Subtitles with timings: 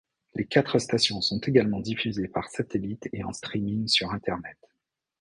[0.33, 4.57] Les quatre stations sont également diffusées par satellite et en streaming sur internet.